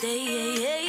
[0.00, 0.70] face.
[0.70, 0.79] So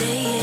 [0.00, 0.39] stay.